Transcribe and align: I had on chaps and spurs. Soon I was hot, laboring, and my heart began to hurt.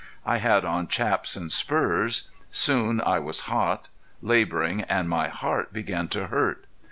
I 0.25 0.37
had 0.37 0.65
on 0.65 0.87
chaps 0.87 1.35
and 1.35 1.51
spurs. 1.51 2.29
Soon 2.49 3.01
I 3.01 3.19
was 3.19 3.41
hot, 3.41 3.89
laboring, 4.23 4.81
and 4.85 5.07
my 5.07 5.27
heart 5.27 5.71
began 5.71 6.07
to 6.07 6.25
hurt. 6.25 6.65